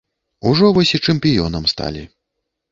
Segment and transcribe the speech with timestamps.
[0.51, 2.03] Ужо вось і чэмпіёнам сталі.